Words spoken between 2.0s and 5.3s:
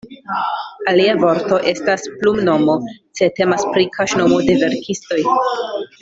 "plumnomo", se temas pri kaŝnomo de verkistoj.